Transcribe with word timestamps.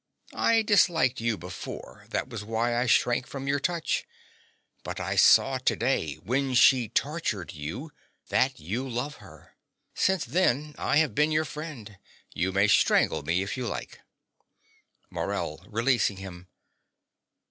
I 0.33 0.63
disliked 0.63 1.21
you 1.21 1.37
before: 1.37 2.07
that 2.09 2.27
was 2.27 2.43
why 2.43 2.75
I 2.75 2.87
shrank 2.87 3.27
from 3.27 3.47
your 3.47 3.59
touch. 3.59 4.07
But 4.83 4.99
I 4.99 5.15
saw 5.15 5.59
to 5.59 5.75
day 5.75 6.15
when 6.15 6.55
she 6.55 6.89
tortured 6.89 7.53
you 7.53 7.91
that 8.29 8.59
you 8.59 8.89
love 8.89 9.17
her. 9.17 9.55
Since 9.93 10.25
then 10.25 10.73
I 10.79 10.97
have 10.97 11.13
been 11.13 11.31
your 11.31 11.45
friend: 11.45 11.99
you 12.33 12.51
may 12.51 12.67
strangle 12.67 13.21
me 13.21 13.43
if 13.43 13.55
you 13.55 13.67
like. 13.67 14.01
MORELL 15.11 15.67
(releasing 15.69 16.17
him). 16.17 16.47